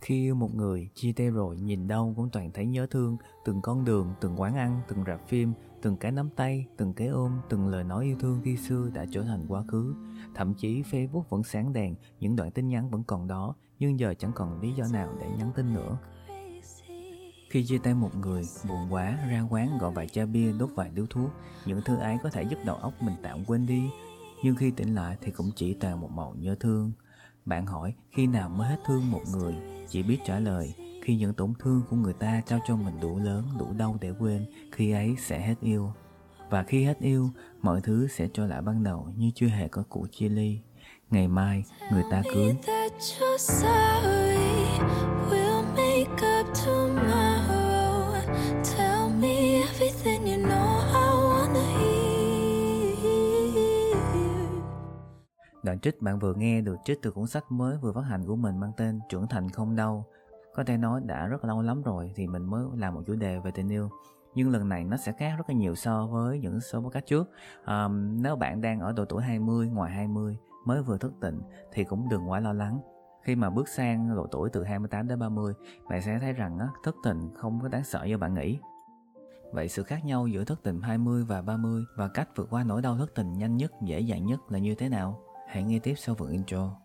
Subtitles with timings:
[0.00, 3.16] Khi yêu một người, chia tay rồi nhìn đâu cũng toàn thấy nhớ thương.
[3.44, 7.08] Từng con đường, từng quán ăn, từng rạp phim Từng cái nắm tay, từng cái
[7.08, 9.94] ôm, từng lời nói yêu thương khi xưa đã trở thành quá khứ.
[10.34, 14.14] Thậm chí Facebook vẫn sáng đèn, những đoạn tin nhắn vẫn còn đó Nhưng giờ
[14.18, 15.98] chẳng còn lý do nào để nhắn tin nữa.
[17.50, 20.90] Khi chia tay một người, buồn quá, ra quán gọi vài chai bia, đốt vài
[20.94, 21.30] điếu thuốc,
[21.66, 23.90] những thứ ấy có thể giúp đầu óc mình tạm quên đi,
[24.44, 26.92] nhưng khi tỉnh lại thì cũng chỉ toàn một màu nhớ thương.
[27.50, 29.54] Bạn hỏi khi nào mới hết thương một người,
[29.88, 33.18] chỉ biết trả lời khi những tổn thương của người ta trao cho mình đủ
[33.18, 35.92] lớn, đủ đau để quên, khi ấy sẽ hết yêu.
[36.50, 37.30] Và khi hết yêu,
[37.62, 40.60] mọi thứ sẽ trở lại ban đầu như chưa hề có cuộc chia ly.
[41.10, 42.56] Ngày mai, người ta cưới.
[55.62, 58.36] Đoạn trích bạn vừa nghe được trích từ cuốn sách mới vừa phát hành của
[58.36, 60.04] mình mang tên Trưởng thành không đau.
[60.54, 63.38] Có thể nói đã rất lâu lắm rồi thì mình mới làm một chủ đề
[63.38, 63.90] về tình yêu.
[64.34, 67.30] Nhưng lần này nó sẽ khác rất là nhiều so với những số podcast trước.
[67.64, 67.88] À,
[68.20, 71.40] nếu bạn đang ở độ tuổi 20, ngoài 20, mới vừa thức tỉnh
[71.72, 72.80] thì cũng đừng quá lo lắng.
[73.22, 75.54] Khi mà bước sang độ tuổi từ 28 đến 30,
[75.88, 78.58] bạn sẽ thấy rằng á, thức tỉnh không có đáng sợ như bạn nghĩ.
[79.52, 82.82] Vậy sự khác nhau giữa thức tỉnh 20 và 30 và cách vượt qua nỗi
[82.82, 85.20] đau thức tình nhanh nhất, dễ dàng nhất là như thế nào?
[85.50, 86.76] Hãy nghe tiếp sau phần intro.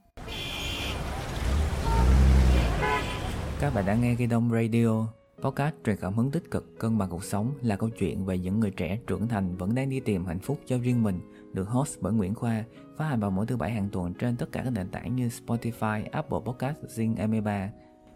[3.60, 5.08] Các bạn đã nghe Ghi Đông Radio,
[5.42, 8.60] podcast truyền cảm hứng tích cực cân bằng cuộc sống là câu chuyện về những
[8.60, 11.20] người trẻ trưởng thành vẫn đang đi tìm hạnh phúc cho riêng mình,
[11.54, 12.64] được host bởi Nguyễn Khoa,
[12.98, 15.28] phát hành vào mỗi thứ bảy hàng tuần trên tất cả các nền tảng như
[15.28, 17.68] Spotify, Apple Podcast, Zing MP3.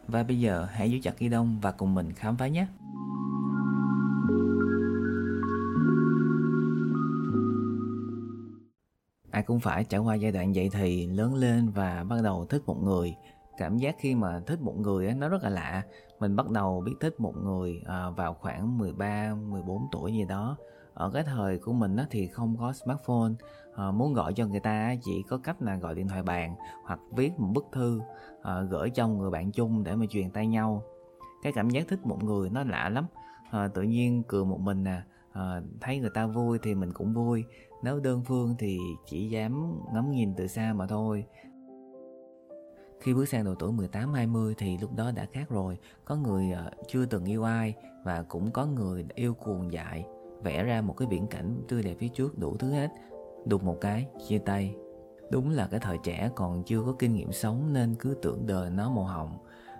[0.08, 2.67] Và bây giờ hãy giữ chặt Ghi Đông và cùng mình khám phá nhé!
[9.39, 12.61] Ai cũng phải trải qua giai đoạn dậy thì lớn lên và bắt đầu thích
[12.65, 13.15] một người.
[13.57, 15.83] Cảm giác khi mà thích một người á, nó rất là lạ.
[16.19, 20.57] Mình bắt đầu biết thích một người à, vào khoảng 13 14 tuổi gì đó.
[20.93, 23.31] Ở cái thời của mình á, thì không có smartphone.
[23.75, 26.99] À, muốn gọi cho người ta chỉ có cách là gọi điện thoại bàn hoặc
[27.11, 28.02] viết một bức thư
[28.41, 30.83] à, gửi cho người bạn chung để mà truyền tay nhau.
[31.43, 33.05] Cái cảm giác thích một người nó lạ lắm.
[33.52, 37.14] À, tự nhiên cười một mình nè à, thấy người ta vui thì mình cũng
[37.14, 37.45] vui
[37.83, 41.25] nếu đơn phương thì chỉ dám ngắm nhìn từ xa mà thôi
[42.99, 46.51] khi bước sang độ tuổi 18 20 thì lúc đó đã khác rồi, có người
[46.51, 47.73] ờ, chưa từng yêu ai
[48.03, 50.05] và cũng có người yêu cuồng dại,
[50.43, 52.89] vẽ ra một cái viễn cảnh tươi đẹp phía trước đủ thứ hết.
[53.45, 54.75] Đụng một cái, chia tay.
[55.31, 58.69] Đúng là cái thời trẻ còn chưa có kinh nghiệm sống nên cứ tưởng đời
[58.69, 59.37] nó màu hồng.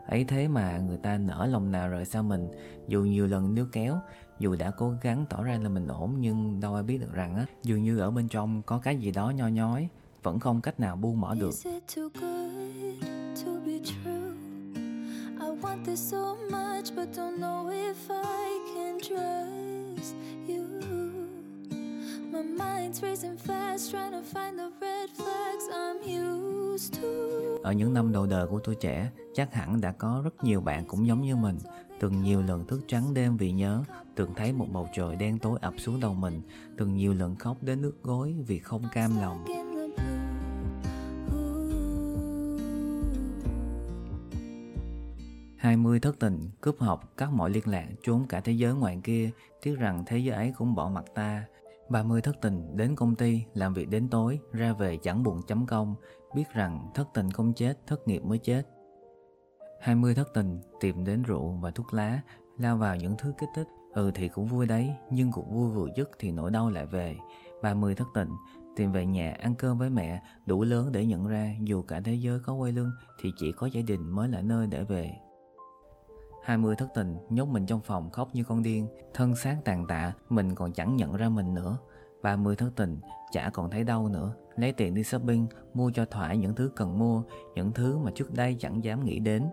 [0.08, 2.48] Ấy thế mà người ta nở lòng nào rời xa mình,
[2.88, 3.96] dù nhiều lần níu kéo,
[4.40, 7.36] dù đã cố gắng tỏ ra là mình ổn nhưng đâu ai biết được rằng
[7.36, 9.88] á dường như ở bên trong có cái gì đó nho nhói
[10.24, 11.56] vẫn không cách nào buông bỏ được.
[22.32, 25.98] My mind's racing fast trying to find the red flags I'm
[26.74, 27.08] used to.
[27.64, 30.86] Ở những năm đầu đời của tôi trẻ, chắc hẳn đã có rất nhiều bạn
[30.88, 31.58] cũng giống như mình,
[32.00, 33.84] từng nhiều lần thức trắng đêm vì nhớ,
[34.20, 36.42] từng thấy một bầu trời đen tối ập xuống đầu mình,
[36.78, 39.46] từng nhiều lần khóc đến nước gối vì không cam lòng.
[45.58, 49.02] hai mươi thất tình, cướp học, cắt mọi liên lạc, trốn cả thế giới ngoài
[49.04, 49.30] kia,
[49.62, 51.44] tiếc rằng thế giới ấy cũng bỏ mặt ta.
[51.90, 55.66] 30 thất tình đến công ty, làm việc đến tối, ra về chẳng buồn chấm
[55.66, 55.96] công,
[56.36, 58.64] biết rằng thất tình không chết, thất nghiệp mới chết.
[59.82, 62.22] 20 thất tình, tìm đến rượu và thuốc lá,
[62.58, 63.68] lao vào những thứ kích thích.
[63.94, 67.18] Ừ thì cũng vui đấy, nhưng cuộc vui vừa dứt thì nỗi đau lại về.
[67.62, 68.30] 30 thất tình,
[68.76, 72.14] tìm về nhà ăn cơm với mẹ, đủ lớn để nhận ra dù cả thế
[72.14, 72.92] giới có quay lưng
[73.22, 75.12] thì chỉ có gia đình mới là nơi để về.
[76.44, 80.14] 20 thất tình, nhốt mình trong phòng khóc như con điên, thân xác tàn tạ,
[80.30, 81.78] mình còn chẳng nhận ra mình nữa.
[82.22, 83.00] 30 thất tình,
[83.32, 87.00] chả còn thấy đau nữa, lấy tiền đi shopping, mua cho thoải những thứ cần
[87.00, 87.24] mua,
[87.56, 89.46] những thứ mà trước đây chẳng dám nghĩ đến.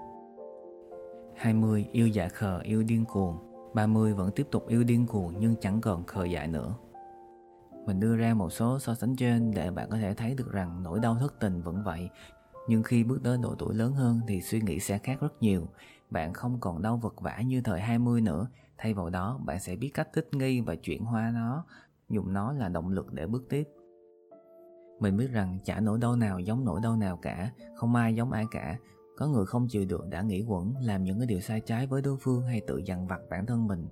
[1.37, 3.39] 20 yêu dạ khờ, yêu điên cuồng.
[3.77, 6.75] 30 vẫn tiếp tục yêu điên cuồng nhưng chẳng còn khờ dại nữa.
[7.87, 10.83] Mình đưa ra một số so sánh trên để bạn có thể thấy được rằng
[10.83, 12.11] nỗi đau thất tình vẫn vậy.
[12.69, 15.69] Nhưng khi bước tới độ tuổi lớn hơn thì suy nghĩ sẽ khác rất nhiều.
[16.11, 18.47] Bạn không còn đau vật vã như thời 20 nữa.
[18.79, 21.65] Thay vào đó, bạn sẽ biết cách thích nghi và chuyển hóa nó,
[22.09, 23.69] dùng nó là động lực để bước tiếp.
[25.01, 28.33] Mình biết rằng chả nỗi đau nào giống nỗi đau nào cả, không ai giống
[28.33, 28.77] ai cả,
[29.17, 32.03] có người không chịu được đã nghĩ quẩn làm những cái điều sai trái với
[32.03, 33.89] đối phương hay tự dằn vặt bản thân mình.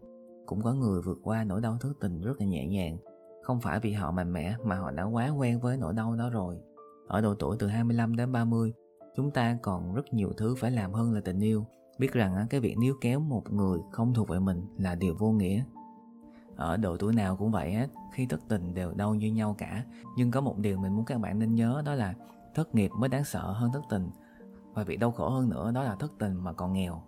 [0.47, 2.97] Cũng có người vượt qua nỗi đau thức tình rất là nhẹ nhàng.
[3.43, 6.31] Không phải vì họ mạnh mẽ mà họ đã quá quen với nỗi đau đó
[6.31, 6.59] rồi.
[7.09, 8.73] Ở độ tuổi từ 25 đến 30,
[9.17, 11.65] chúng ta còn rất nhiều thứ phải làm hơn là tình yêu
[11.99, 15.31] biết rằng cái việc níu kéo một người không thuộc về mình là điều vô
[15.31, 15.65] nghĩa
[16.57, 19.85] ở độ tuổi nào cũng vậy hết khi thất tình đều đau như nhau cả
[20.17, 22.15] nhưng có một điều mình muốn các bạn nên nhớ đó là
[22.55, 24.11] thất nghiệp mới đáng sợ hơn thất tình
[24.75, 27.03] và việc đau khổ hơn nữa đó là thất tình mà còn nghèo.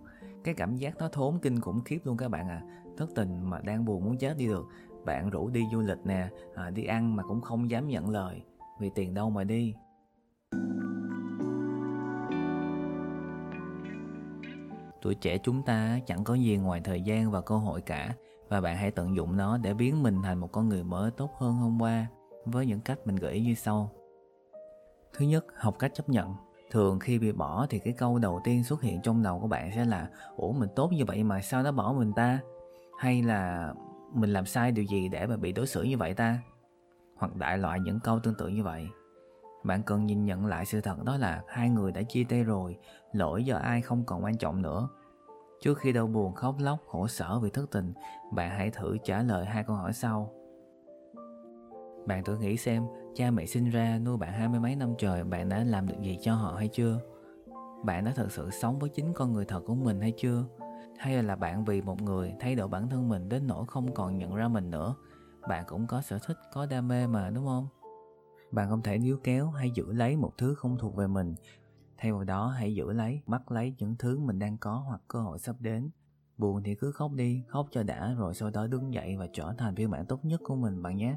[0.44, 2.62] Cái cảm giác nó thốn kinh khủng khiếp luôn các bạn à.
[2.96, 4.66] Thất tình mà đang buồn muốn chết đi được.
[5.04, 8.42] Bạn rủ đi du lịch nè à, đi ăn mà cũng không dám nhận lời.
[8.80, 9.74] Vì tiền đâu mà đi.
[15.02, 18.14] Tuổi trẻ chúng ta chẳng có gì ngoài thời gian và cơ hội cả.
[18.48, 21.30] Và bạn hãy tận dụng nó để biến mình thành một con người mới tốt
[21.38, 22.06] hơn hôm qua
[22.44, 23.90] với những cách mình gợi ý như sau.
[25.12, 26.34] Thứ nhất học cách chấp nhận
[26.70, 29.70] thường khi bị bỏ thì cái câu đầu tiên xuất hiện trong đầu của bạn
[29.74, 32.38] sẽ là, ủa, mình tốt như vậy mà sao nó bỏ mình ta?
[32.98, 33.72] Hay là,
[34.12, 36.38] mình làm sai điều gì để mà bị đối xử như vậy ta?
[37.16, 38.86] Hoặc đại loại những câu tương tự như vậy.
[39.64, 42.78] Bạn cần nhìn nhận lại sự thật đó là hai người đã chia tay rồi,
[43.12, 44.88] lỗi do ai không còn quan trọng nữa.
[45.60, 47.92] Trước khi đau buồn, khóc, lóc, khổ sở vì thất tình,
[48.32, 50.32] bạn hãy thử trả lời hai câu hỏi sau.
[52.06, 52.82] Bạn thử nghĩ xem
[53.16, 55.94] cha mẹ sinh ra nuôi bạn hai mươi mấy năm trời, bạn đã làm được
[56.00, 57.00] gì cho họ hay chưa?
[57.84, 60.44] Bạn đã thực sự sống với chính con người thật của mình hay chưa?
[60.98, 64.18] Hay là bạn vì một người thay đổi bản thân mình đến nỗi không còn
[64.18, 64.94] nhận ra mình nữa?
[65.48, 67.68] Bạn cũng có sở thích, có đam mê mà, đúng không?
[68.50, 71.34] Bạn không thể níu kéo hay giữ lấy một thứ không thuộc về mình.
[71.98, 75.20] Thay vào đó, hãy giữ lấy, bắt lấy những thứ mình đang có hoặc cơ
[75.20, 75.90] hội sắp đến.
[76.38, 79.54] Buồn thì cứ khóc đi, khóc cho đã, rồi sau đó đứng dậy và trở
[79.58, 81.16] thành phiên bản tốt nhất của mình, bạn nhé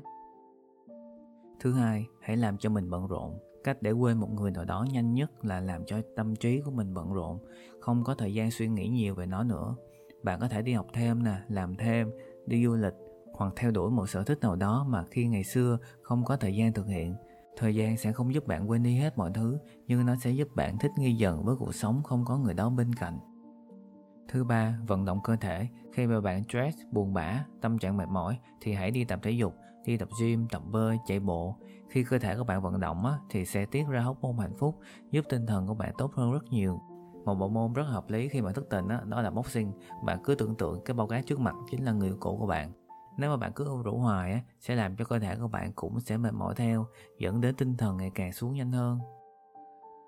[1.59, 3.39] thứ hai, hãy làm cho mình bận rộn.
[3.63, 6.71] Cách để quên một người nào đó nhanh nhất là làm cho tâm trí của
[6.71, 7.39] mình bận rộn,
[7.79, 9.75] không có thời gian suy nghĩ nhiều về nó nữa.
[10.23, 12.11] Bạn có thể đi học thêm nè, làm thêm,
[12.45, 12.94] đi du lịch,
[13.33, 16.56] hoặc theo đuổi một sở thích nào đó mà khi ngày xưa không có thời
[16.56, 17.15] gian thực hiện.
[17.57, 19.57] Thời gian sẽ không giúp bạn quên đi hết mọi thứ,
[19.88, 22.69] nhưng nó sẽ giúp bạn thích nghi dần với cuộc sống không có người đó
[22.69, 23.19] bên cạnh.
[24.27, 25.67] Thứ ba, vận động cơ thể.
[25.94, 29.31] Khi mà bạn stress, buồn bã, tâm trạng mệt mỏi thì hãy đi tập thể
[29.31, 31.55] dục đi tập gym tập bơi chạy bộ.
[31.89, 34.79] Khi cơ thể của bạn vận động á, thì sẽ tiết ra hormone hạnh phúc
[35.11, 36.81] giúp tinh thần của bạn tốt hơn rất nhiều.
[37.25, 39.71] Một bộ môn rất hợp lý khi bạn thức tỉnh đó, đó là boxing.
[40.03, 42.71] Bạn cứ tưởng tượng cái bao cát trước mặt chính là người cũ của bạn.
[43.17, 45.71] Nếu mà bạn cứ ôm rủ hoài á, sẽ làm cho cơ thể của bạn
[45.75, 46.85] cũng sẽ mệt mỏi theo
[47.19, 48.99] dẫn đến tinh thần ngày càng xuống nhanh hơn.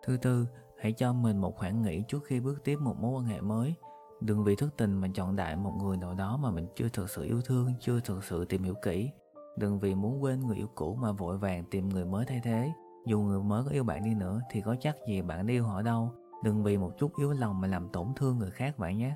[0.05, 0.47] Thứ tư
[0.81, 3.75] hãy cho mình một khoảng nghỉ trước khi bước tiếp một mối quan hệ mới.
[4.21, 7.09] Đừng vì thức tình mà chọn đại một người nào đó mà mình chưa thực
[7.09, 9.09] sự yêu thương chưa thực sự tìm hiểu kỹ
[9.57, 12.71] đừng vì muốn quên người yêu cũ mà vội vàng tìm người mới thay thế.
[13.05, 15.63] Dù người mới có yêu bạn đi nữa thì có chắc gì bạn đã yêu
[15.63, 16.11] họ đâu.
[16.43, 19.15] Đừng vì một chút yếu lòng mà làm tổn thương người khác bạn nhé.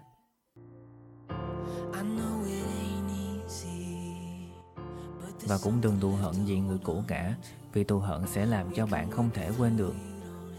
[5.48, 7.36] Và cũng đừng thù hận gì người cũ cả
[7.74, 9.96] vì thù hận sẽ làm cho bạn không thể quên được.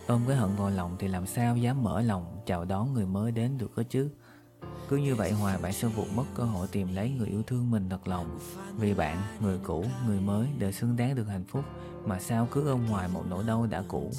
[0.07, 3.33] Ôm cái hận vào lòng thì làm sao dám mở lòng chào đón người mới
[3.33, 4.11] đến được cơ chứ
[4.89, 7.71] cứ như vậy hoài, bạn sẽ vụt mất cơ hội tìm lấy người yêu thương
[7.71, 8.39] mình thật lòng.
[8.79, 11.65] Vì bạn, người cũ, người mới đều xứng đáng được hạnh phúc,
[12.05, 14.11] mà sao cứ ôm hoài một nỗi đau đã cũ?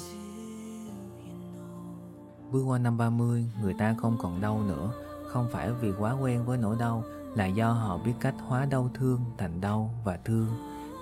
[2.50, 4.92] Bước qua năm 30 người ta không còn đau nữa.
[5.26, 7.04] Không phải vì quá quen với nỗi đau,
[7.34, 10.46] là do họ biết cách hóa đau thương thành đau và thương.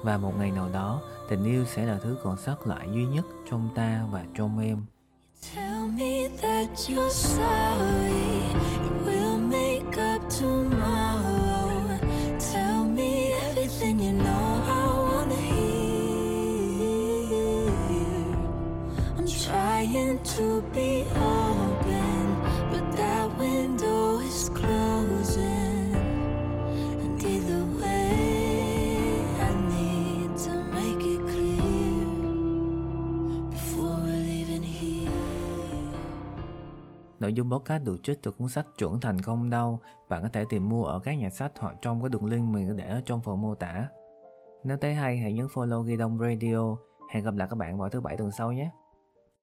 [0.03, 3.25] Và một ngày nào đó, tình yêu sẽ là thứ còn sót lại duy nhất
[3.51, 4.85] trong ta và trong em.
[5.55, 8.27] Tell me that you're sorry.
[20.37, 22.27] To be open,
[22.73, 25.77] But that window is closing
[37.21, 39.79] Nội dung podcast được trích từ cuốn sách Chuẩn Thành Không Đâu.
[40.09, 42.77] Bạn có thể tìm mua ở các nhà sách hoặc trong cái đường link mình
[42.77, 43.89] để ở trong phần mô tả.
[44.65, 46.77] Nếu thấy hay, hãy nhấn follow Ghi Đông Radio.
[47.11, 48.71] Hẹn gặp lại các bạn vào thứ bảy tuần sau nhé.